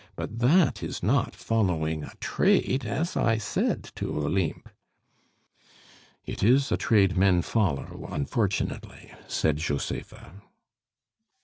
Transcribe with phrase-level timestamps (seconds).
[0.15, 4.67] 'But that is not following a trade,' as I said to Olympe."
[6.25, 10.41] "It is a trade men follow, unfortunately," said Josepha.